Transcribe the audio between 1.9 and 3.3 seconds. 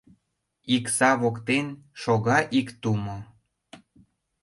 шога ик тумо;